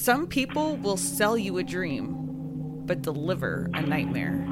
Some 0.00 0.28
people 0.28 0.76
will 0.76 0.96
sell 0.96 1.36
you 1.36 1.58
a 1.58 1.62
dream, 1.62 2.86
but 2.86 3.02
deliver 3.02 3.68
a 3.74 3.82
nightmare. 3.82 4.46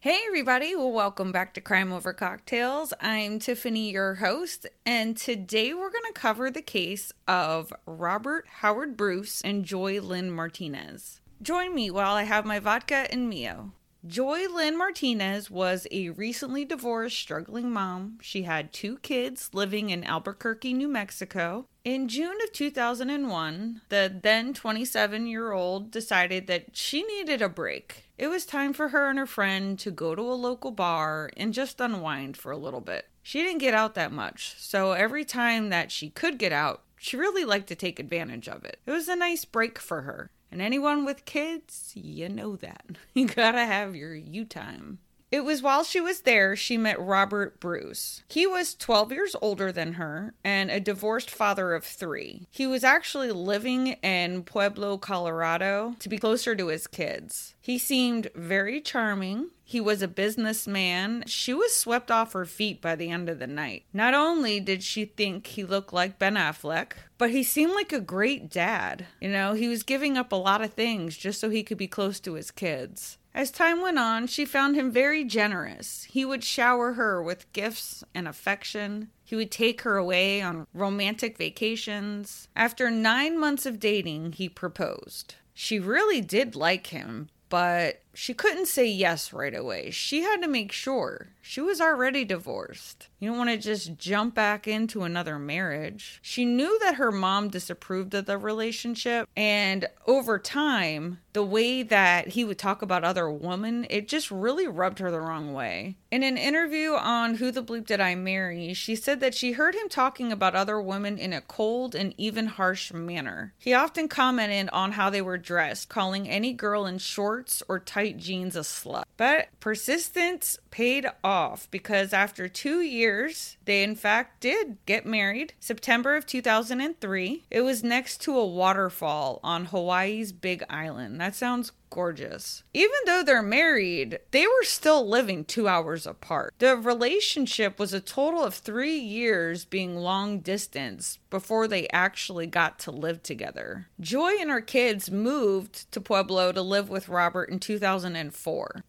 Hey, 0.00 0.20
everybody. 0.26 0.74
Well, 0.74 0.90
welcome 0.90 1.30
back 1.30 1.52
to 1.52 1.60
Crime 1.60 1.92
Over 1.92 2.14
Cocktails. 2.14 2.94
I'm 3.02 3.38
Tiffany, 3.38 3.90
your 3.90 4.14
host, 4.14 4.66
and 4.86 5.18
today 5.18 5.74
we're 5.74 5.90
going 5.90 6.06
to 6.06 6.14
cover 6.14 6.50
the 6.50 6.62
case 6.62 7.12
of 7.28 7.74
Robert 7.84 8.46
Howard 8.60 8.96
Bruce 8.96 9.42
and 9.42 9.66
Joy 9.66 10.00
Lynn 10.00 10.30
Martinez. 10.30 11.20
Join 11.42 11.74
me 11.74 11.90
while 11.90 12.14
I 12.14 12.22
have 12.22 12.46
my 12.46 12.58
vodka 12.58 13.06
and 13.10 13.28
Mio. 13.28 13.72
Joy 14.06 14.48
Lynn 14.54 14.76
Martinez 14.76 15.50
was 15.50 15.86
a 15.90 16.10
recently 16.10 16.66
divorced, 16.66 17.16
struggling 17.16 17.70
mom. 17.70 18.18
She 18.20 18.42
had 18.42 18.70
two 18.70 18.98
kids 18.98 19.48
living 19.54 19.88
in 19.88 20.04
Albuquerque, 20.04 20.74
New 20.74 20.88
Mexico. 20.88 21.68
In 21.86 22.08
June 22.08 22.36
of 22.44 22.52
2001, 22.52 23.80
the 23.88 24.14
then 24.22 24.52
27 24.52 25.26
year 25.26 25.52
old 25.52 25.90
decided 25.90 26.48
that 26.48 26.76
she 26.76 27.02
needed 27.02 27.40
a 27.40 27.48
break. 27.48 28.04
It 28.18 28.26
was 28.26 28.44
time 28.44 28.74
for 28.74 28.88
her 28.88 29.08
and 29.08 29.18
her 29.18 29.26
friend 29.26 29.78
to 29.78 29.90
go 29.90 30.14
to 30.14 30.20
a 30.20 30.34
local 30.34 30.70
bar 30.70 31.30
and 31.34 31.54
just 31.54 31.80
unwind 31.80 32.36
for 32.36 32.52
a 32.52 32.58
little 32.58 32.82
bit. 32.82 33.08
She 33.22 33.40
didn't 33.40 33.60
get 33.60 33.72
out 33.72 33.94
that 33.94 34.12
much, 34.12 34.54
so 34.58 34.92
every 34.92 35.24
time 35.24 35.70
that 35.70 35.90
she 35.90 36.10
could 36.10 36.36
get 36.36 36.52
out, 36.52 36.82
she 36.98 37.16
really 37.16 37.46
liked 37.46 37.68
to 37.68 37.74
take 37.74 37.98
advantage 37.98 38.48
of 38.48 38.66
it. 38.66 38.80
It 38.84 38.90
was 38.90 39.08
a 39.08 39.16
nice 39.16 39.46
break 39.46 39.78
for 39.78 40.02
her. 40.02 40.30
And 40.54 40.62
anyone 40.62 41.04
with 41.04 41.24
kids, 41.24 41.90
you 41.96 42.28
know 42.28 42.54
that. 42.54 42.86
You 43.12 43.26
gotta 43.26 43.66
have 43.66 43.96
your 43.96 44.14
you 44.14 44.44
time. 44.44 45.00
It 45.34 45.44
was 45.44 45.62
while 45.62 45.82
she 45.82 46.00
was 46.00 46.20
there 46.20 46.54
she 46.54 46.76
met 46.76 47.00
Robert 47.00 47.58
Bruce. 47.58 48.22
He 48.28 48.46
was 48.46 48.72
12 48.72 49.10
years 49.10 49.34
older 49.42 49.72
than 49.72 49.94
her 49.94 50.32
and 50.44 50.70
a 50.70 50.78
divorced 50.78 51.28
father 51.28 51.74
of 51.74 51.82
three. 51.82 52.46
He 52.52 52.68
was 52.68 52.84
actually 52.84 53.32
living 53.32 53.88
in 53.94 54.44
Pueblo, 54.44 54.96
Colorado 54.96 55.96
to 55.98 56.08
be 56.08 56.18
closer 56.18 56.54
to 56.54 56.68
his 56.68 56.86
kids. 56.86 57.56
He 57.60 57.78
seemed 57.78 58.30
very 58.36 58.80
charming. 58.80 59.50
He 59.64 59.80
was 59.80 60.02
a 60.02 60.06
businessman. 60.06 61.24
She 61.26 61.52
was 61.52 61.74
swept 61.74 62.12
off 62.12 62.32
her 62.34 62.44
feet 62.44 62.80
by 62.80 62.94
the 62.94 63.10
end 63.10 63.28
of 63.28 63.40
the 63.40 63.48
night. 63.48 63.86
Not 63.92 64.14
only 64.14 64.60
did 64.60 64.84
she 64.84 65.04
think 65.04 65.48
he 65.48 65.64
looked 65.64 65.92
like 65.92 66.16
Ben 66.16 66.36
Affleck, 66.36 66.92
but 67.18 67.32
he 67.32 67.42
seemed 67.42 67.72
like 67.72 67.92
a 67.92 67.98
great 67.98 68.50
dad. 68.50 69.06
You 69.20 69.30
know, 69.30 69.54
he 69.54 69.66
was 69.66 69.82
giving 69.82 70.16
up 70.16 70.30
a 70.30 70.36
lot 70.36 70.62
of 70.62 70.74
things 70.74 71.16
just 71.16 71.40
so 71.40 71.50
he 71.50 71.64
could 71.64 71.78
be 71.78 71.88
close 71.88 72.20
to 72.20 72.34
his 72.34 72.52
kids. 72.52 73.18
As 73.34 73.50
time 73.50 73.80
went 73.80 73.98
on, 73.98 74.28
she 74.28 74.44
found 74.44 74.76
him 74.76 74.92
very 74.92 75.24
generous. 75.24 76.04
He 76.04 76.24
would 76.24 76.44
shower 76.44 76.92
her 76.92 77.20
with 77.20 77.52
gifts 77.52 78.04
and 78.14 78.28
affection. 78.28 79.10
He 79.24 79.34
would 79.34 79.50
take 79.50 79.80
her 79.80 79.96
away 79.96 80.40
on 80.40 80.68
romantic 80.72 81.36
vacations. 81.36 82.46
After 82.54 82.92
nine 82.92 83.38
months 83.38 83.66
of 83.66 83.80
dating, 83.80 84.32
he 84.34 84.48
proposed. 84.48 85.34
She 85.52 85.80
really 85.80 86.20
did 86.20 86.54
like 86.54 86.88
him, 86.88 87.28
but 87.48 88.02
she 88.14 88.34
couldn't 88.34 88.66
say 88.66 88.86
yes 88.86 89.32
right 89.32 89.54
away. 89.54 89.90
She 89.90 90.22
had 90.22 90.40
to 90.42 90.48
make 90.48 90.72
sure. 90.72 91.28
She 91.40 91.60
was 91.60 91.80
already 91.80 92.24
divorced. 92.24 93.08
You 93.18 93.28
don't 93.30 93.38
want 93.38 93.50
to 93.50 93.58
just 93.58 93.98
jump 93.98 94.34
back 94.34 94.66
into 94.66 95.02
another 95.02 95.38
marriage. 95.38 96.20
She 96.22 96.44
knew 96.44 96.78
that 96.80 96.94
her 96.94 97.12
mom 97.12 97.48
disapproved 97.48 98.14
of 98.14 98.26
the 98.26 98.38
relationship, 98.38 99.28
and 99.36 99.86
over 100.06 100.38
time, 100.38 101.18
the 101.34 101.42
way 101.44 101.82
that 101.82 102.28
he 102.28 102.44
would 102.44 102.58
talk 102.58 102.80
about 102.80 103.04
other 103.04 103.28
women, 103.30 103.86
it 103.90 104.08
just 104.08 104.30
really 104.30 104.68
rubbed 104.68 105.00
her 105.00 105.10
the 105.10 105.20
wrong 105.20 105.52
way. 105.52 105.96
In 106.10 106.22
an 106.22 106.38
interview 106.38 106.92
on 106.92 107.34
Who 107.34 107.50
the 107.50 107.62
Bleep 107.62 107.86
Did 107.86 108.00
I 108.00 108.14
Marry, 108.14 108.72
she 108.72 108.94
said 108.94 109.18
that 109.20 109.34
she 109.34 109.52
heard 109.52 109.74
him 109.74 109.88
talking 109.88 110.30
about 110.30 110.54
other 110.54 110.80
women 110.80 111.18
in 111.18 111.32
a 111.32 111.40
cold 111.40 111.94
and 111.94 112.14
even 112.16 112.46
harsh 112.46 112.92
manner. 112.92 113.52
He 113.58 113.74
often 113.74 114.06
commented 114.06 114.68
on 114.72 114.92
how 114.92 115.10
they 115.10 115.20
were 115.20 115.38
dressed, 115.38 115.88
calling 115.88 116.28
any 116.28 116.52
girl 116.52 116.86
in 116.86 116.98
shorts 116.98 117.62
or 117.68 117.80
tight 117.80 118.03
jeans 118.12 118.56
a 118.56 118.60
slut. 118.60 119.04
But 119.16 119.48
persistence 119.60 120.58
paid 120.74 121.06
off 121.22 121.70
because 121.70 122.12
after 122.12 122.48
two 122.48 122.80
years, 122.80 123.56
they 123.64 123.84
in 123.84 123.94
fact 123.94 124.40
did 124.40 124.76
get 124.86 125.06
married. 125.06 125.52
September 125.60 126.16
of 126.16 126.26
2003. 126.26 127.44
It 127.48 127.60
was 127.60 127.84
next 127.84 128.20
to 128.22 128.36
a 128.36 128.44
waterfall 128.44 129.38
on 129.44 129.66
Hawaii's 129.66 130.32
Big 130.32 130.64
Island. 130.68 131.20
That 131.20 131.36
sounds 131.36 131.70
gorgeous. 131.90 132.64
Even 132.74 132.96
though 133.06 133.22
they're 133.22 133.40
married, 133.40 134.18
they 134.32 134.48
were 134.48 134.64
still 134.64 135.08
living 135.08 135.44
two 135.44 135.68
hours 135.68 136.08
apart. 136.08 136.52
The 136.58 136.76
relationship 136.76 137.78
was 137.78 137.94
a 137.94 138.00
total 138.00 138.42
of 138.42 138.54
three 138.54 138.98
years 138.98 139.64
being 139.64 139.94
long 139.94 140.40
distance 140.40 141.20
before 141.30 141.68
they 141.68 141.86
actually 141.90 142.48
got 142.48 142.80
to 142.80 142.90
live 142.90 143.22
together. 143.22 143.86
Joy 144.00 144.32
and 144.40 144.50
her 144.50 144.60
kids 144.60 145.08
moved 145.08 145.92
to 145.92 146.00
Pueblo 146.00 146.50
to 146.50 146.62
live 146.62 146.88
with 146.88 147.08
Robert 147.08 147.48
in 147.48 147.60
2004. 147.60 148.82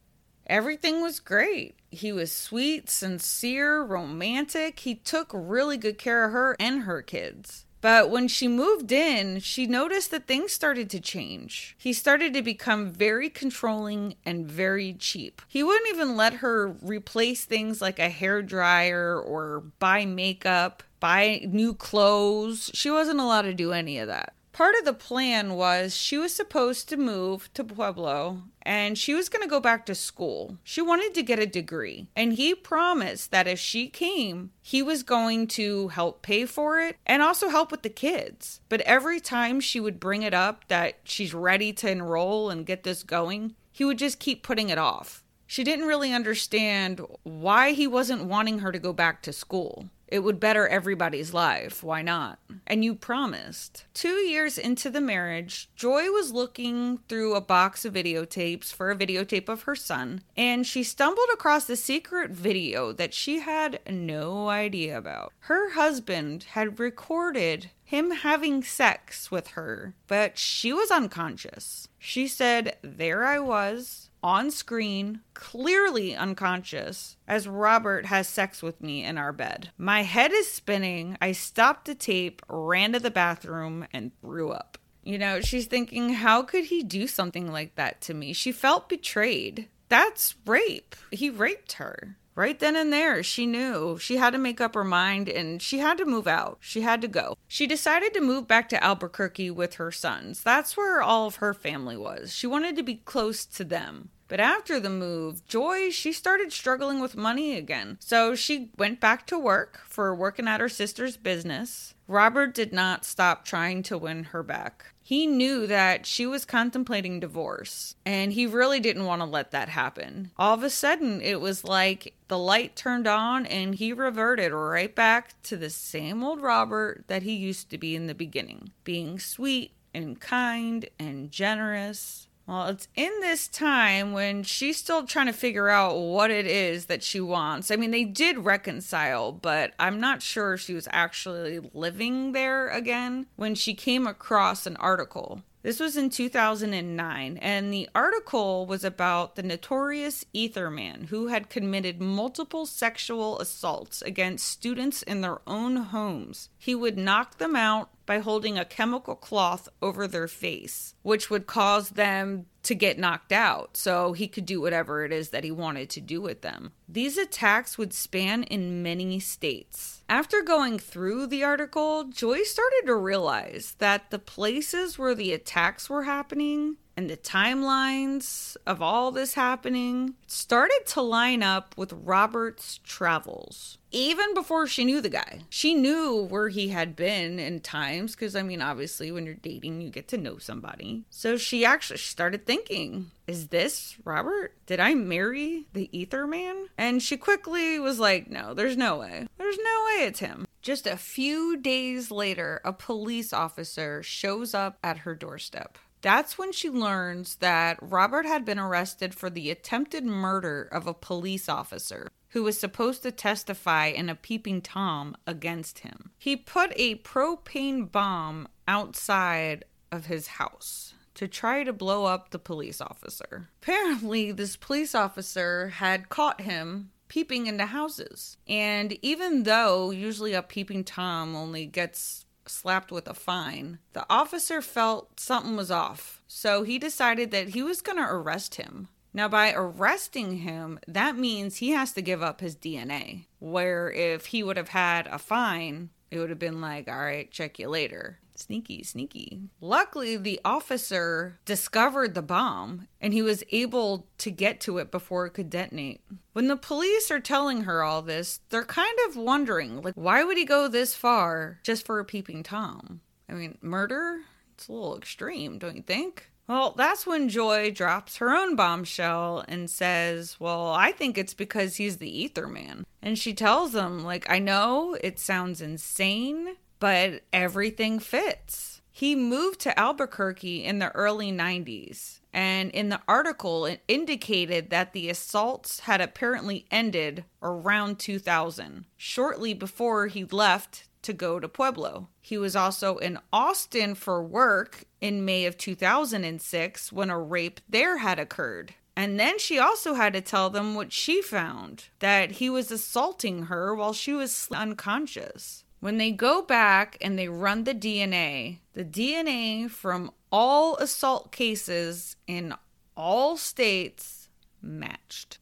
Everything 0.47 1.01
was 1.01 1.19
great. 1.19 1.75
He 1.89 2.11
was 2.11 2.31
sweet, 2.31 2.89
sincere, 2.89 3.81
romantic. 3.81 4.79
He 4.79 4.95
took 4.95 5.31
really 5.33 5.77
good 5.77 5.97
care 5.97 6.25
of 6.25 6.31
her 6.31 6.55
and 6.59 6.83
her 6.83 7.01
kids. 7.01 7.65
But 7.81 8.09
when 8.09 8.27
she 8.27 8.47
moved 8.47 8.91
in, 8.91 9.39
she 9.41 9.67
noticed 9.67 10.09
that 10.09 10.25
things 10.25 10.51
started 10.51 10.89
to 10.89 10.99
change. 10.99 11.75
He 11.77 11.93
started 11.93 12.33
to 12.33 12.41
become 12.41 12.89
very 12.89 13.29
controlling 13.29 14.15
and 14.25 14.47
very 14.47 14.93
cheap. 14.93 15.41
He 15.47 15.61
wouldn't 15.61 15.89
even 15.89 16.17
let 16.17 16.35
her 16.35 16.75
replace 16.81 17.45
things 17.45 17.83
like 17.83 17.99
a 17.99 18.09
hair 18.09 18.41
dryer 18.41 19.19
or 19.19 19.65
buy 19.77 20.05
makeup, 20.05 20.81
buy 20.99 21.41
new 21.47 21.75
clothes. 21.75 22.71
She 22.73 22.89
wasn't 22.89 23.19
allowed 23.19 23.43
to 23.43 23.53
do 23.53 23.71
any 23.71 23.99
of 23.99 24.07
that 24.07 24.33
part 24.55 24.73
of 24.79 24.85
the 24.85 24.93
plan 24.93 25.55
was 25.55 25.93
she 25.93 26.17
was 26.17 26.33
supposed 26.33 26.87
to 26.87 26.95
move 26.95 27.53
to 27.53 27.61
Pueblo 27.61 28.43
and 28.61 28.97
she 28.97 29.13
was 29.13 29.27
going 29.27 29.43
to 29.43 29.49
go 29.49 29.59
back 29.59 29.85
to 29.85 29.93
school. 29.93 30.57
She 30.63 30.81
wanted 30.81 31.13
to 31.13 31.23
get 31.23 31.39
a 31.39 31.45
degree. 31.45 32.07
And 32.15 32.31
he 32.31 32.55
promised 32.55 33.31
that 33.31 33.49
if 33.49 33.59
she 33.59 33.89
came, 33.89 34.51
he 34.61 34.81
was 34.81 35.03
going 35.03 35.47
to 35.47 35.89
help 35.89 36.21
pay 36.21 36.45
for 36.45 36.79
it 36.79 36.95
and 37.05 37.21
also 37.21 37.49
help 37.49 37.69
with 37.69 37.81
the 37.81 37.89
kids. 37.89 38.61
But 38.69 38.79
every 38.81 39.19
time 39.19 39.59
she 39.59 39.81
would 39.81 39.99
bring 39.99 40.23
it 40.23 40.33
up 40.33 40.65
that 40.69 40.99
she's 41.03 41.33
ready 41.33 41.73
to 41.73 41.91
enroll 41.91 42.49
and 42.49 42.65
get 42.65 42.83
this 42.83 43.03
going, 43.03 43.55
he 43.73 43.83
would 43.83 43.97
just 43.97 44.19
keep 44.19 44.41
putting 44.41 44.69
it 44.69 44.77
off. 44.77 45.21
She 45.45 45.65
didn't 45.65 45.85
really 45.85 46.13
understand 46.13 47.01
why 47.23 47.73
he 47.73 47.87
wasn't 47.87 48.23
wanting 48.23 48.59
her 48.59 48.71
to 48.71 48.79
go 48.79 48.93
back 48.93 49.21
to 49.23 49.33
school. 49.33 49.89
It 50.15 50.23
would 50.23 50.39
better 50.39 50.65
everybody's 50.65 51.33
life. 51.33 51.83
Why 51.83 52.01
not? 52.01 52.39
And 52.65 52.85
you 52.85 52.95
promised. 52.95 53.83
Two 53.93 54.15
years 54.19 54.57
into 54.57 54.89
the 54.89 55.01
marriage, 55.01 55.67
Joy 55.75 56.09
was 56.09 56.31
looking 56.31 56.99
through 57.09 57.35
a 57.35 57.41
box 57.41 57.83
of 57.83 57.95
videotapes 57.95 58.71
for 58.73 58.89
a 58.89 58.95
videotape 58.95 59.49
of 59.49 59.63
her 59.63 59.75
son, 59.75 60.21
and 60.37 60.65
she 60.65 60.83
stumbled 60.83 61.27
across 61.33 61.69
a 61.69 61.75
secret 61.75 62.31
video 62.31 62.93
that 62.93 63.13
she 63.13 63.41
had 63.41 63.81
no 63.89 64.47
idea 64.47 64.97
about. 64.97 65.33
Her 65.39 65.71
husband 65.71 66.45
had 66.51 66.79
recorded 66.79 67.71
him 67.85 68.11
having 68.11 68.63
sex 68.63 69.29
with 69.29 69.49
her, 69.49 69.93
but 70.07 70.37
she 70.37 70.73
was 70.73 70.89
unconscious. 70.89 71.87
She 71.99 72.27
said, 72.27 72.77
There 72.81 73.23
I 73.25 73.39
was 73.39 74.09
on 74.23 74.49
screen, 74.49 75.21
clearly 75.35 76.15
unconscious, 76.15 77.15
as 77.27 77.47
Robert 77.47 78.07
has 78.07 78.27
sex 78.27 78.63
with 78.63 78.81
me 78.81 79.03
in 79.03 79.19
our 79.19 79.31
bed. 79.31 79.69
My 79.77 80.01
head 80.01 80.31
is 80.33 80.51
spinning. 80.51 81.15
I 81.21 81.31
stopped 81.31 81.85
the 81.85 81.93
tape, 81.93 82.41
ran 82.49 82.93
to 82.93 82.99
the 82.99 83.11
bathroom, 83.11 83.85
and 83.93 84.11
threw 84.19 84.49
up. 84.49 84.79
You 85.03 85.19
know, 85.19 85.41
she's 85.41 85.67
thinking, 85.67 86.09
how 86.09 86.41
could 86.41 86.65
he 86.65 86.81
do 86.81 87.05
something 87.05 87.51
like 87.51 87.75
that 87.75 88.01
to 88.01 88.15
me? 88.15 88.33
She 88.33 88.51
felt 88.51 88.89
betrayed. 88.89 89.67
That's 89.89 90.33
rape. 90.47 90.95
He 91.11 91.29
raped 91.29 91.73
her. 91.73 92.17
Right 92.35 92.59
then 92.59 92.75
and 92.75 92.91
there, 92.91 93.23
she 93.23 93.45
knew 93.45 93.97
she 93.97 94.17
had 94.17 94.31
to 94.31 94.37
make 94.37 94.59
up 94.59 94.75
her 94.75 94.83
mind 94.83 95.29
and 95.29 95.61
she 95.61 95.79
had 95.79 95.97
to 95.99 96.05
move 96.05 96.27
out. 96.27 96.57
She 96.59 96.81
had 96.81 97.01
to 97.01 97.07
go. 97.07 97.37
She 97.47 97.65
decided 97.65 98.13
to 98.13 98.19
move 98.19 98.45
back 98.45 98.67
to 98.69 98.83
Albuquerque 98.83 99.51
with 99.51 99.75
her 99.75 99.89
sons. 99.89 100.43
That's 100.43 100.75
where 100.75 101.01
all 101.01 101.27
of 101.27 101.37
her 101.37 101.53
family 101.53 101.95
was. 101.95 102.35
She 102.35 102.45
wanted 102.45 102.75
to 102.75 102.83
be 102.83 102.95
close 102.95 103.45
to 103.45 103.63
them. 103.63 104.09
But 104.27 104.39
after 104.39 104.79
the 104.79 104.89
move, 104.89 105.45
Joy, 105.45 105.91
she 105.91 106.11
started 106.11 106.51
struggling 106.51 106.99
with 106.99 107.15
money 107.15 107.55
again. 107.55 107.97
So 107.99 108.35
she 108.35 108.71
went 108.77 108.99
back 108.99 109.27
to 109.27 109.37
work 109.37 109.81
for 109.87 110.15
working 110.15 110.47
at 110.47 110.59
her 110.59 110.69
sister's 110.69 111.17
business. 111.17 111.93
Robert 112.07 112.53
did 112.53 112.73
not 112.73 113.05
stop 113.05 113.45
trying 113.45 113.83
to 113.83 113.97
win 113.97 114.25
her 114.25 114.43
back. 114.43 114.93
He 115.01 115.27
knew 115.27 115.67
that 115.67 116.07
she 116.07 116.25
was 116.25 116.45
contemplating 116.45 117.19
divorce, 117.19 117.95
and 118.07 118.33
he 118.33 118.47
really 118.47 118.79
didn't 118.79 119.05
want 119.05 119.21
to 119.21 119.27
let 119.27 119.51
that 119.51 119.69
happen. 119.69 120.31
All 120.35 120.55
of 120.55 120.63
a 120.63 120.69
sudden, 120.71 121.21
it 121.21 121.39
was 121.39 121.63
like 121.63 122.15
the 122.27 122.39
light 122.39 122.75
turned 122.75 123.05
on 123.05 123.45
and 123.45 123.75
he 123.75 123.93
reverted 123.93 124.51
right 124.51 124.93
back 124.95 125.39
to 125.43 125.57
the 125.57 125.69
same 125.69 126.23
old 126.23 126.41
Robert 126.41 127.03
that 127.05 127.21
he 127.21 127.35
used 127.35 127.69
to 127.69 127.77
be 127.77 127.95
in 127.95 128.07
the 128.07 128.15
beginning 128.15 128.71
being 128.83 129.19
sweet 129.19 129.73
and 129.93 130.19
kind 130.19 130.89
and 130.97 131.31
generous 131.31 132.27
Well, 132.47 132.67
it's 132.67 132.87
in 132.95 133.11
this 133.21 133.47
time 133.47 134.13
when 134.13 134.43
she's 134.43 134.77
still 134.77 135.07
trying 135.07 135.25
to 135.25 135.33
figure 135.33 135.67
out 135.67 135.97
what 135.97 136.29
it 136.29 136.45
is 136.45 136.85
that 136.85 137.01
she 137.01 137.19
wants. 137.19 137.71
I 137.71 137.75
mean, 137.75 137.89
they 137.89 138.03
did 138.03 138.37
reconcile, 138.37 139.31
but 139.31 139.73
I'm 139.79 139.99
not 139.99 140.21
sure 140.21 140.55
she 140.55 140.75
was 140.75 140.87
actually 140.91 141.59
living 141.73 142.33
there 142.33 142.69
again 142.69 143.25
when 143.35 143.55
she 143.55 143.73
came 143.73 144.05
across 144.05 144.67
an 144.67 144.77
article 144.77 145.41
this 145.65 145.79
was 145.79 145.97
in 145.97 146.11
2009, 146.11 147.39
and 147.41 147.73
the 147.73 147.89
article 147.95 148.67
was 148.67 148.83
about 148.83 149.35
the 149.35 149.41
notorious 149.41 150.23
Etherman 150.31 151.07
who 151.07 151.25
had 151.29 151.49
committed 151.49 151.99
multiple 151.99 152.67
sexual 152.67 153.39
assaults 153.39 154.03
against 154.03 154.47
students 154.47 155.01
in 155.01 155.21
their 155.21 155.39
own 155.47 155.77
homes. 155.77 156.49
He 156.59 156.75
would 156.75 156.99
knock 156.99 157.39
them 157.39 157.55
out 157.55 157.89
by 158.05 158.19
holding 158.19 158.57
a 158.57 158.65
chemical 158.65 159.15
cloth 159.15 159.69
over 159.81 160.07
their 160.07 160.27
face, 160.27 160.95
which 161.01 161.29
would 161.29 161.47
cause 161.47 161.91
them 161.91 162.45
to 162.63 162.75
get 162.75 162.97
knocked 162.97 163.31
out 163.31 163.77
so 163.77 164.13
he 164.13 164.27
could 164.27 164.45
do 164.45 164.59
whatever 164.59 165.05
it 165.05 165.11
is 165.11 165.29
that 165.29 165.43
he 165.43 165.51
wanted 165.51 165.89
to 165.91 166.01
do 166.01 166.19
with 166.19 166.41
them. 166.41 166.71
These 166.89 167.17
attacks 167.17 167.77
would 167.77 167.93
span 167.93 168.43
in 168.43 168.81
many 168.81 169.19
states. 169.19 170.03
After 170.09 170.41
going 170.41 170.79
through 170.79 171.27
the 171.27 171.43
article, 171.43 172.05
Joy 172.05 172.41
started 172.43 172.83
to 172.85 172.95
realize 172.95 173.75
that 173.79 174.09
the 174.09 174.19
places 174.19 174.97
where 174.97 175.15
the 175.15 175.31
attacks 175.31 175.89
were 175.89 176.03
happening 176.03 176.77
and 176.97 177.09
the 177.09 177.17
timelines 177.17 178.55
of 178.65 178.81
all 178.81 179.11
this 179.11 179.33
happening 179.33 180.15
started 180.27 180.81
to 180.87 181.01
line 181.01 181.43
up 181.43 181.75
with 181.77 181.91
Robert's 181.91 182.79
travels. 182.83 183.77
Even 183.91 184.33
before 184.33 184.67
she 184.67 184.83
knew 184.83 184.99
the 184.99 185.09
guy, 185.09 185.41
she 185.49 185.73
knew 185.73 186.23
where 186.29 186.49
he 186.49 186.69
had 186.69 186.95
been 186.95 187.39
in 187.39 187.61
times 187.61 188.13
because, 188.13 188.35
I 188.35 188.43
mean, 188.43 188.61
obviously, 188.61 189.11
when 189.11 189.25
you're 189.25 189.35
dating, 189.35 189.79
you 189.81 189.89
get 189.89 190.09
to 190.09 190.17
know 190.17 190.37
somebody. 190.37 191.03
So 191.09 191.37
she 191.37 191.63
actually 191.63 191.99
started 191.99 192.45
thinking, 192.45 193.11
is 193.25 193.47
this 193.47 193.95
Robert? 194.03 194.53
Did 194.65 194.79
I 194.79 194.95
marry 194.95 195.65
the 195.73 195.89
ether 195.97 196.27
man? 196.27 196.67
And 196.77 197.01
she 197.01 197.15
quickly 197.15 197.79
was 197.79 197.99
like, 197.99 198.29
no, 198.29 198.53
there's 198.53 198.75
no 198.75 198.99
way. 198.99 199.27
There's 199.37 199.57
no 199.57 199.85
way 199.85 200.05
it's 200.05 200.19
him. 200.19 200.45
Just 200.61 200.87
a 200.87 200.97
few 200.97 201.57
days 201.57 202.11
later, 202.11 202.59
a 202.65 202.73
police 202.73 203.31
officer 203.31 204.01
shows 204.03 204.53
up 204.53 204.77
at 204.83 204.99
her 204.99 205.15
doorstep. 205.15 205.77
That's 206.05 206.37
when 206.37 206.51
she 206.51 206.69
learns 206.69 207.37
that 207.37 207.79
Robert 207.81 208.27
had 208.27 208.45
been 208.45 208.59
arrested 208.59 209.15
for 209.15 209.31
the 209.31 209.49
attempted 209.49 210.05
murder 210.05 210.69
of 210.71 210.85
a 210.85 210.93
police 210.93 211.49
officer 211.49 212.11
who 212.29 212.43
was 212.43 212.59
supposed 212.59 213.01
to 213.01 213.11
testify 213.11 213.87
in 213.87 214.07
a 214.07 214.13
peeping 214.13 214.61
Tom 214.61 215.17
against 215.25 215.79
him. 215.79 216.11
He 216.19 216.35
put 216.35 216.73
a 216.75 216.97
propane 216.97 217.91
bomb 217.91 218.47
outside 218.67 219.65
of 219.91 220.05
his 220.05 220.27
house 220.27 220.93
to 221.15 221.27
try 221.27 221.63
to 221.63 221.73
blow 221.73 222.05
up 222.05 222.29
the 222.29 222.37
police 222.37 222.81
officer. 222.81 223.49
Apparently, 223.63 224.31
this 224.31 224.57
police 224.57 224.93
officer 224.93 225.69
had 225.69 226.09
caught 226.09 226.41
him 226.41 226.91
peeping 227.07 227.47
into 227.47 227.65
houses. 227.65 228.37
And 228.47 228.95
even 229.01 229.41
though 229.41 229.89
usually 229.89 230.33
a 230.33 230.43
peeping 230.43 230.83
Tom 230.83 231.35
only 231.35 231.65
gets 231.65 232.24
slapped 232.49 232.91
with 232.91 233.07
a 233.07 233.13
fine, 233.13 233.79
the 233.93 234.05
officer 234.09 234.61
felt 234.61 235.19
something 235.19 235.55
was 235.55 235.71
off. 235.71 236.21
So 236.27 236.63
he 236.63 236.79
decided 236.79 237.31
that 237.31 237.49
he 237.49 237.63
was 237.63 237.81
going 237.81 237.97
to 237.97 238.03
arrest 238.03 238.55
him. 238.55 238.89
Now, 239.13 239.29
by 239.29 239.53
arresting 239.53 240.39
him, 240.39 240.79
that 240.87 241.17
means 241.17 241.57
he 241.57 241.71
has 241.71 241.93
to 241.93 242.01
give 242.01 242.21
up 242.21 242.41
his 242.41 242.55
DNA. 242.55 243.27
Where 243.39 243.89
if 243.91 244.27
he 244.27 244.43
would 244.43 244.57
have 244.57 244.69
had 244.69 245.07
a 245.07 245.17
fine, 245.17 245.89
it 246.11 246.19
would 246.19 246.29
have 246.29 246.39
been 246.39 246.59
like, 246.59 246.89
all 246.89 246.99
right, 246.99 247.31
check 247.31 247.57
you 247.57 247.69
later. 247.69 248.19
Sneaky, 248.35 248.83
sneaky. 248.83 249.41
Luckily, 249.61 250.17
the 250.17 250.39
officer 250.43 251.39
discovered 251.45 252.13
the 252.13 252.21
bomb 252.21 252.87
and 252.99 253.13
he 253.13 253.21
was 253.21 253.43
able 253.51 254.07
to 254.17 254.29
get 254.29 254.59
to 254.61 254.77
it 254.77 254.91
before 254.91 255.25
it 255.25 255.31
could 255.31 255.49
detonate. 255.49 256.01
When 256.33 256.47
the 256.47 256.57
police 256.57 257.09
are 257.11 257.19
telling 257.19 257.63
her 257.63 257.81
all 257.81 258.01
this, 258.01 258.41
they're 258.49 258.65
kind 258.65 258.97
of 259.07 259.15
wondering, 259.15 259.81
like, 259.81 259.93
why 259.95 260.23
would 260.23 260.37
he 260.37 260.45
go 260.45 260.67
this 260.67 260.95
far 260.95 261.59
just 261.63 261.85
for 261.85 261.99
a 261.99 262.05
peeping 262.05 262.43
Tom? 262.43 262.99
I 263.29 263.33
mean, 263.33 263.57
murder? 263.61 264.21
It's 264.53 264.67
a 264.67 264.73
little 264.73 264.97
extreme, 264.97 265.57
don't 265.57 265.75
you 265.75 265.81
think? 265.81 266.29
Well, 266.47 266.75
that's 266.77 267.07
when 267.07 267.29
Joy 267.29 267.71
drops 267.71 268.17
her 268.17 268.29
own 268.29 268.55
bombshell 268.55 269.43
and 269.47 269.69
says, 269.69 270.39
Well, 270.39 270.67
I 270.67 270.91
think 270.91 271.17
it's 271.17 271.33
because 271.33 271.77
he's 271.77 271.97
the 271.97 272.21
ether 272.23 272.47
man. 272.47 272.85
And 273.01 273.17
she 273.17 273.33
tells 273.33 273.71
them, 273.71 274.03
like, 274.03 274.29
I 274.29 274.39
know 274.39 274.95
it 275.01 275.19
sounds 275.19 275.59
insane, 275.59 276.55
but 276.79 277.23
everything 277.33 277.99
fits. 277.99 278.81
He 278.91 279.13
moved 279.13 279.59
to 279.61 279.77
Albuquerque 279.77 280.63
in 280.63 280.79
the 280.79 280.89
early 280.91 281.29
90s, 281.29 282.21
and 282.31 282.71
in 282.71 282.87
the 282.87 283.01
article, 283.09 283.65
it 283.65 283.81
indicated 283.89 284.69
that 284.69 284.93
the 284.93 285.09
assaults 285.09 285.81
had 285.81 285.99
apparently 285.99 286.65
ended 286.71 287.25
around 287.41 287.99
2000, 287.99 288.85
shortly 288.95 289.53
before 289.53 290.07
he 290.07 290.23
left 290.23 290.87
to 291.01 291.11
go 291.11 291.41
to 291.41 291.49
Pueblo. 291.49 292.07
He 292.21 292.37
was 292.37 292.55
also 292.55 292.95
in 292.97 293.19
Austin 293.33 293.95
for 293.95 294.23
work 294.23 294.85
in 295.01 295.25
May 295.25 295.45
of 295.45 295.57
2006 295.57 296.93
when 296.93 297.09
a 297.09 297.19
rape 297.19 297.59
there 297.67 297.97
had 297.97 298.17
occurred. 298.17 298.75
And 298.95 299.19
then 299.19 299.37
she 299.37 299.59
also 299.59 299.95
had 299.95 300.13
to 300.13 300.21
tell 300.21 300.49
them 300.49 300.73
what 300.73 300.93
she 300.93 301.21
found 301.21 301.89
that 301.99 302.31
he 302.31 302.49
was 302.49 302.71
assaulting 302.71 303.43
her 303.43 303.75
while 303.75 303.91
she 303.91 304.13
was 304.13 304.47
unconscious. 304.53 305.64
When 305.85 305.99
they 305.99 306.09
go 306.09 306.41
back 306.41 306.97
and 306.99 307.15
they 307.15 307.29
run 307.29 307.63
the 307.63 307.75
DNA, 307.75 308.57
the 308.73 308.83
DNA 308.83 309.69
from 309.69 310.09
all 310.31 310.77
assault 310.77 311.31
cases 311.31 312.15
in 312.25 312.55
all 312.97 313.37
states 313.37 314.27
matched. 314.63 315.37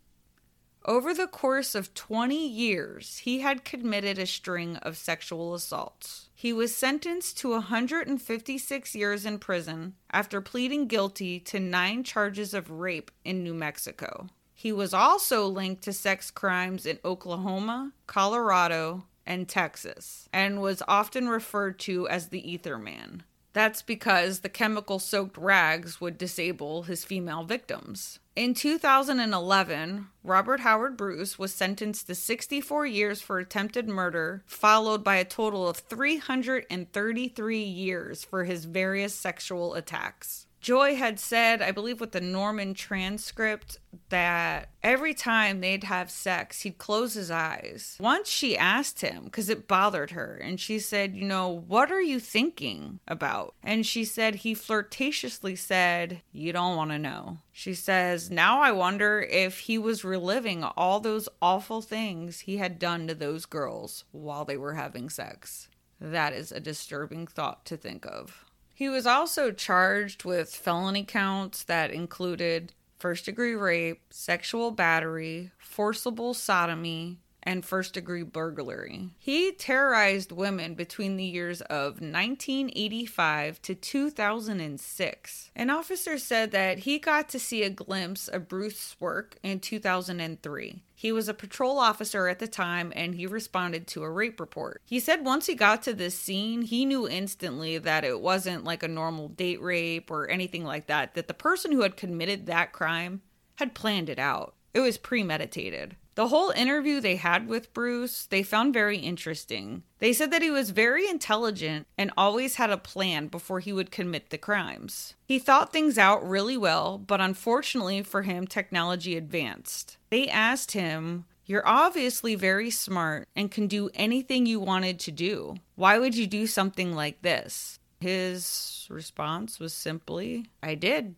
Over 0.83 1.13
the 1.13 1.27
course 1.27 1.75
of 1.75 1.93
20 1.93 2.45
years, 2.45 3.19
he 3.19 3.39
had 3.39 3.63
committed 3.63 4.19
a 4.19 4.25
string 4.25 4.75
of 4.75 4.97
sexual 4.97 5.53
assaults. 5.53 6.27
He 6.35 6.51
was 6.51 6.75
sentenced 6.75 7.37
to 7.37 7.51
156 7.51 8.95
years 8.95 9.25
in 9.25 9.39
prison 9.39 9.93
after 10.11 10.41
pleading 10.41 10.87
guilty 10.87 11.39
to 11.39 11.59
nine 11.61 12.03
charges 12.03 12.53
of 12.53 12.69
rape 12.69 13.11
in 13.23 13.43
New 13.43 13.53
Mexico. 13.53 14.27
He 14.53 14.73
was 14.73 14.93
also 14.93 15.47
linked 15.47 15.83
to 15.83 15.93
sex 15.93 16.29
crimes 16.31 16.85
in 16.85 16.99
Oklahoma, 17.05 17.93
Colorado, 18.07 19.05
and 19.25 19.47
Texas, 19.47 20.27
and 20.33 20.61
was 20.61 20.81
often 20.87 21.29
referred 21.29 21.79
to 21.79 22.07
as 22.07 22.29
the 22.29 22.51
Ether 22.51 22.77
Man. 22.77 23.23
That's 23.53 23.83
because 23.83 24.39
the 24.39 24.49
chemical 24.49 24.97
soaked 24.97 25.37
rags 25.37 26.01
would 26.01 26.17
disable 26.17 26.83
his 26.83 27.05
female 27.05 27.43
victims. 27.43 28.19
In 28.35 28.55
2011, 28.55 30.07
Robert 30.23 30.61
Howard 30.61 30.97
Bruce 30.97 31.37
was 31.37 31.53
sentenced 31.53 32.07
to 32.07 32.15
64 32.15 32.87
years 32.87 33.21
for 33.21 33.37
attempted 33.37 33.87
murder, 33.87 34.41
followed 34.47 35.03
by 35.03 35.17
a 35.17 35.25
total 35.25 35.67
of 35.67 35.77
333 35.77 37.59
years 37.59 38.23
for 38.23 38.43
his 38.43 38.65
various 38.65 39.13
sexual 39.13 39.75
attacks. 39.75 40.47
Joy 40.63 40.95
had 40.95 41.19
said, 41.19 41.61
I 41.61 41.71
believe 41.71 41.99
with 41.99 42.13
the 42.13 42.21
Norman 42.21 42.73
transcript, 42.73 43.79
that 44.07 44.69
every 44.81 45.13
time 45.13 45.59
they'd 45.59 45.83
have 45.83 46.09
sex, 46.09 46.61
he'd 46.61 46.77
close 46.77 47.15
his 47.15 47.29
eyes. 47.29 47.97
Once 47.99 48.29
she 48.29 48.57
asked 48.57 49.01
him, 49.01 49.25
because 49.25 49.49
it 49.49 49.67
bothered 49.67 50.11
her, 50.11 50.39
and 50.41 50.57
she 50.61 50.79
said, 50.79 51.17
You 51.17 51.25
know, 51.25 51.49
what 51.67 51.91
are 51.91 52.01
you 52.01 52.17
thinking 52.17 53.01
about? 53.09 53.55
And 53.61 53.85
she 53.85 54.05
said, 54.05 54.35
He 54.35 54.53
flirtatiously 54.53 55.57
said, 55.57 56.21
You 56.31 56.53
don't 56.53 56.77
want 56.77 56.91
to 56.91 56.97
know. 56.97 57.39
She 57.51 57.73
says, 57.73 58.31
Now 58.31 58.61
I 58.61 58.71
wonder 58.71 59.19
if 59.21 59.59
he 59.59 59.77
was 59.77 60.05
reliving 60.05 60.63
all 60.63 61.01
those 61.01 61.27
awful 61.41 61.81
things 61.81 62.39
he 62.39 62.55
had 62.55 62.79
done 62.79 63.05
to 63.09 63.15
those 63.15 63.45
girls 63.45 64.05
while 64.13 64.45
they 64.45 64.55
were 64.55 64.75
having 64.75 65.09
sex. 65.09 65.67
That 65.99 66.31
is 66.31 66.53
a 66.53 66.61
disturbing 66.61 67.27
thought 67.27 67.65
to 67.65 67.75
think 67.75 68.05
of. 68.05 68.42
He 68.73 68.89
was 68.89 69.05
also 69.05 69.51
charged 69.51 70.25
with 70.25 70.55
felony 70.55 71.03
counts 71.03 71.63
that 71.63 71.91
included 71.91 72.73
first 72.97 73.25
degree 73.25 73.53
rape, 73.53 74.01
sexual 74.09 74.71
battery, 74.71 75.51
forcible 75.57 76.33
sodomy, 76.33 77.19
and 77.43 77.65
first 77.65 77.93
degree 77.93 78.23
burglary. 78.23 79.09
He 79.19 79.51
terrorized 79.51 80.31
women 80.31 80.73
between 80.73 81.17
the 81.17 81.25
years 81.25 81.61
of 81.61 82.01
1985 82.01 83.61
to 83.63 83.75
2006. 83.75 85.51
An 85.55 85.69
officer 85.69 86.17
said 86.17 86.51
that 86.51 86.79
he 86.79 86.97
got 86.99 87.29
to 87.29 87.39
see 87.39 87.63
a 87.63 87.69
glimpse 87.69 88.27
of 88.27 88.47
Bruce's 88.47 88.95
work 88.99 89.37
in 89.43 89.59
2003. 89.59 90.81
He 91.03 91.11
was 91.11 91.27
a 91.27 91.33
patrol 91.33 91.79
officer 91.79 92.29
at 92.29 92.39
the 92.39 92.47
time 92.47 92.93
and 92.95 93.13
he 93.13 93.27
responded 93.27 93.87
to 93.87 94.03
a 94.03 94.09
rape 94.09 94.39
report. 94.39 94.81
He 94.85 95.01
said 95.01 95.25
once 95.25 95.47
he 95.47 95.53
got 95.53 95.83
to 95.83 95.93
this 95.93 96.17
scene, 96.17 96.61
he 96.61 96.85
knew 96.85 97.09
instantly 97.09 97.77
that 97.77 98.05
it 98.05 98.21
wasn't 98.21 98.63
like 98.63 98.83
a 98.83 98.87
normal 98.87 99.27
date 99.27 99.61
rape 99.61 100.09
or 100.09 100.29
anything 100.29 100.63
like 100.63 100.87
that, 100.87 101.13
that 101.15 101.27
the 101.27 101.33
person 101.33 101.73
who 101.73 101.81
had 101.81 101.97
committed 101.97 102.45
that 102.45 102.71
crime 102.71 103.21
had 103.55 103.75
planned 103.75 104.07
it 104.07 104.17
out. 104.17 104.55
It 104.73 104.79
was 104.79 104.97
premeditated. 104.97 105.97
The 106.15 106.27
whole 106.27 106.51
interview 106.51 106.99
they 106.99 107.15
had 107.15 107.47
with 107.47 107.73
Bruce, 107.73 108.25
they 108.25 108.43
found 108.43 108.73
very 108.73 108.97
interesting. 108.97 109.83
They 109.99 110.13
said 110.13 110.31
that 110.31 110.43
he 110.43 110.51
was 110.51 110.69
very 110.69 111.07
intelligent 111.07 111.87
and 111.97 112.11
always 112.15 112.55
had 112.55 112.69
a 112.69 112.77
plan 112.77 113.27
before 113.27 113.59
he 113.59 113.73
would 113.73 113.89
commit 113.89 114.29
the 114.29 114.37
crimes. 114.37 115.15
He 115.25 115.39
thought 115.39 115.73
things 115.73 115.97
out 115.97 116.27
really 116.27 116.57
well, 116.57 116.97
but 116.99 117.21
unfortunately 117.21 118.03
for 118.03 118.21
him, 118.21 118.45
technology 118.45 119.17
advanced. 119.17 119.97
They 120.11 120.29
asked 120.29 120.73
him, 120.73 121.25
You're 121.45 121.67
obviously 121.67 122.35
very 122.35 122.69
smart 122.69 123.27
and 123.35 123.49
can 123.49 123.67
do 123.67 123.89
anything 123.95 124.45
you 124.45 124.59
wanted 124.59 124.99
to 125.01 125.11
do. 125.11 125.55
Why 125.75 125.97
would 125.97 126.15
you 126.15 126.27
do 126.27 126.45
something 126.45 126.93
like 126.93 127.23
this? 127.23 127.79
His 127.99 128.85
response 128.89 129.59
was 129.59 129.73
simply, 129.73 130.45
I 130.61 130.75
did. 130.75 131.15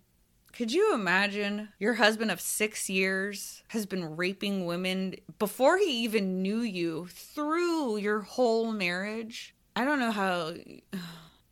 Could 0.56 0.72
you 0.72 0.94
imagine 0.94 1.68
your 1.80 1.96
husband 1.96 2.32
of 2.32 2.40
six 2.40 2.90
years 2.90 3.62
has 3.68 3.86
been 3.86 4.16
raping 4.16 4.66
women 4.66 5.16
before 5.38 5.78
he 5.78 6.04
even 6.04 6.42
knew 6.42 6.62
you 6.62 7.08
through 7.10 7.98
your 7.98 8.22
whole 8.22 8.72
marriage? 8.72 9.54
I 9.76 9.84
don't 9.84 10.00
know 10.00 10.12
how. 10.12 10.54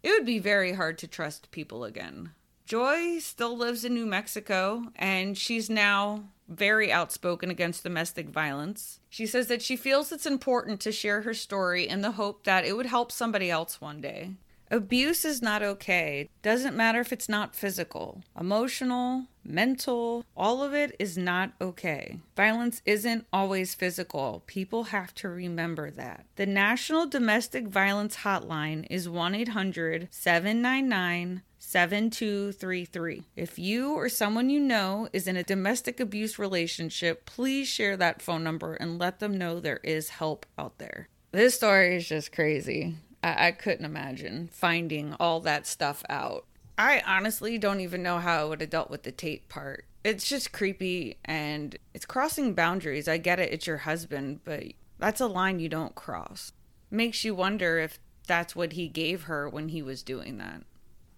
It 0.03 0.09
would 0.09 0.25
be 0.25 0.39
very 0.39 0.73
hard 0.73 0.97
to 0.97 1.07
trust 1.07 1.49
people 1.51 1.85
again. 1.85 2.31
Joy 2.65 3.19
still 3.19 3.55
lives 3.55 3.85
in 3.85 3.93
New 3.93 4.05
Mexico 4.05 4.83
and 4.97 5.37
she's 5.37 5.69
now 5.69 6.25
very 6.49 6.91
outspoken 6.91 7.49
against 7.49 7.83
domestic 7.83 8.27
violence. 8.27 8.99
She 9.09 9.25
says 9.25 9.47
that 9.47 9.61
she 9.61 9.77
feels 9.77 10.11
it's 10.11 10.25
important 10.25 10.81
to 10.81 10.91
share 10.91 11.21
her 11.21 11.33
story 11.33 11.87
in 11.87 12.01
the 12.01 12.11
hope 12.11 12.43
that 12.43 12.65
it 12.65 12.75
would 12.75 12.85
help 12.85 13.13
somebody 13.13 13.49
else 13.49 13.79
one 13.79 14.01
day. 14.01 14.31
Abuse 14.73 15.23
is 15.23 15.39
not 15.39 15.61
okay. 15.61 16.31
Doesn't 16.41 16.75
matter 16.75 16.99
if 16.99 17.13
it's 17.13 17.29
not 17.29 17.55
physical, 17.55 18.23
emotional, 18.39 19.27
mental, 19.45 20.25
all 20.35 20.63
of 20.63 20.73
it 20.73 20.95
is 20.97 21.15
not 21.15 21.51
okay. 21.61 22.17
Violence 22.35 22.81
isn't 22.83 23.27
always 23.31 23.75
physical. 23.75 24.41
People 24.47 24.85
have 24.85 25.13
to 25.13 25.29
remember 25.29 25.91
that. 25.91 26.25
The 26.37 26.47
National 26.47 27.05
Domestic 27.05 27.67
Violence 27.67 28.15
Hotline 28.23 28.87
is 28.89 29.07
1 29.07 29.35
800 29.35 30.07
799 30.09 31.43
7233. 31.59 33.23
If 33.35 33.59
you 33.59 33.93
or 33.93 34.09
someone 34.09 34.49
you 34.49 34.59
know 34.59 35.07
is 35.13 35.27
in 35.27 35.37
a 35.37 35.43
domestic 35.43 35.99
abuse 35.99 36.39
relationship, 36.39 37.27
please 37.27 37.67
share 37.67 37.95
that 37.97 38.23
phone 38.23 38.43
number 38.43 38.73
and 38.73 38.97
let 38.97 39.19
them 39.19 39.37
know 39.37 39.59
there 39.59 39.81
is 39.83 40.09
help 40.09 40.47
out 40.57 40.79
there. 40.79 41.09
This 41.31 41.53
story 41.53 41.95
is 41.95 42.07
just 42.07 42.31
crazy. 42.31 42.95
I, 43.23 43.47
I 43.47 43.51
couldn't 43.51 43.85
imagine 43.85 44.49
finding 44.51 45.15
all 45.19 45.39
that 45.41 45.65
stuff 45.65 46.03
out. 46.09 46.45
I 46.77 47.01
honestly 47.05 47.57
don't 47.57 47.79
even 47.79 48.03
know 48.03 48.19
how 48.19 48.41
I 48.41 48.45
would 48.45 48.61
have 48.61 48.69
dealt 48.69 48.89
with 48.89 49.03
the 49.03 49.11
Tate 49.11 49.47
part. 49.47 49.85
It's 50.03 50.27
just 50.27 50.51
creepy 50.51 51.17
and 51.23 51.77
it's 51.93 52.05
crossing 52.05 52.53
boundaries. 52.53 53.07
I 53.07 53.17
get 53.17 53.39
it, 53.39 53.53
it's 53.53 53.67
your 53.67 53.77
husband, 53.77 54.41
but 54.43 54.63
that's 54.99 55.21
a 55.21 55.27
line 55.27 55.59
you 55.59 55.69
don't 55.69 55.95
cross. 55.95 56.51
Makes 56.91 57.23
you 57.23 57.33
wonder 57.33 57.79
if 57.79 57.99
that's 58.27 58.55
what 58.55 58.73
he 58.73 58.87
gave 58.87 59.23
her 59.23 59.47
when 59.47 59.69
he 59.69 59.81
was 59.81 60.03
doing 60.03 60.37
that. 60.39 60.63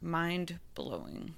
Mind 0.01 0.59
blowing. 0.75 1.35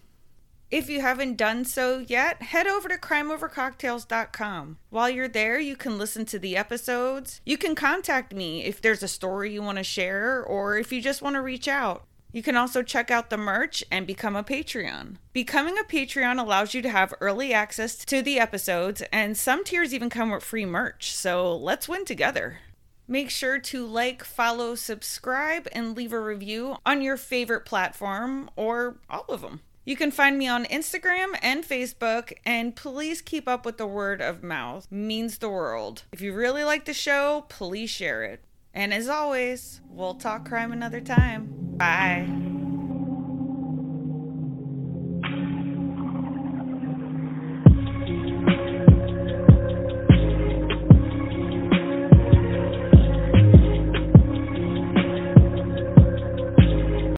If 0.70 0.90
you 0.90 1.00
haven't 1.00 1.38
done 1.38 1.64
so 1.64 2.04
yet, 2.06 2.42
head 2.42 2.68
over 2.68 2.90
to 2.90 2.98
crimeovercocktails.com. 2.98 4.78
While 4.90 5.10
you're 5.10 5.30
there, 5.30 5.60
you 5.60 5.78
can 5.78 5.98
listen 5.98 6.26
to 6.26 6.38
the 6.38 6.58
episodes. 6.58 7.40
You 7.46 7.58
can 7.58 7.74
contact 7.74 8.34
me 8.34 8.66
if 8.66 8.82
there's 8.82 9.02
a 9.02 9.08
story 9.08 9.54
you 9.54 9.62
want 9.62 9.78
to 9.78 9.84
share 9.84 10.44
or 10.44 10.78
if 10.78 10.92
you 10.92 11.02
just 11.02 11.22
want 11.22 11.36
to 11.36 11.42
reach 11.42 11.70
out. 11.70 12.04
You 12.34 12.44
can 12.44 12.58
also 12.58 12.84
check 12.84 13.10
out 13.10 13.30
the 13.30 13.38
merch 13.38 13.82
and 13.90 14.06
become 14.06 14.36
a 14.36 14.44
Patreon. 14.44 15.16
Becoming 15.32 15.78
a 15.78 15.84
Patreon 15.84 16.38
allows 16.38 16.74
you 16.74 16.82
to 16.82 16.90
have 16.90 17.14
early 17.22 17.54
access 17.54 17.96
to 18.04 18.22
the 18.22 18.38
episodes, 18.38 19.02
and 19.14 19.38
some 19.38 19.64
tiers 19.64 19.94
even 19.94 20.10
come 20.10 20.32
with 20.32 20.44
free 20.44 20.66
merch, 20.66 21.16
so 21.16 21.56
let's 21.56 21.88
win 21.88 22.04
together. 22.04 22.60
Make 23.08 23.30
sure 23.30 23.58
to 23.58 23.86
like, 23.86 24.26
follow, 24.26 24.76
subscribe, 24.76 25.70
and 25.72 25.96
leave 25.96 26.12
a 26.12 26.20
review 26.20 26.76
on 26.86 27.02
your 27.02 27.16
favorite 27.16 27.66
platform 27.66 28.50
or 28.58 28.98
all 29.10 29.26
of 29.30 29.40
them. 29.40 29.62
You 29.88 29.96
can 29.96 30.12
find 30.12 30.38
me 30.38 30.50
on 30.50 30.66
Instagram 30.66 31.40
and 31.42 31.64
Facebook, 31.64 32.34
and 32.44 32.76
please 32.76 33.22
keep 33.22 33.48
up 33.48 33.66
with 33.66 33.78
the 33.78 33.88
word 33.88 34.22
of 34.22 34.44
mouth. 34.44 34.86
Means 34.92 35.38
the 35.38 35.48
world. 35.48 36.04
If 36.12 36.20
you 36.20 36.34
really 36.34 36.66
like 36.66 36.84
the 36.84 36.94
show, 36.94 37.46
please 37.48 37.90
share 37.90 38.26
it. 38.26 38.44
And 38.74 38.94
as 38.94 39.08
always, 39.08 39.80
we'll 39.90 40.16
talk 40.16 40.46
crime 40.46 40.74
another 40.74 41.00
time. 41.00 41.48
Bye. 41.78 42.47